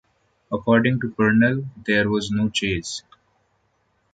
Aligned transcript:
According 0.51 0.99
to 1.01 1.11
Purnell: 1.11 1.65
There 1.85 2.09
was 2.09 2.31
no 2.31 2.49
chase. 2.49 3.03